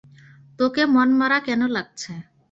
তোকে 0.59 0.81
মনমরা 0.93 1.39
কেন 1.47 1.61
লাগছে? 1.75 2.11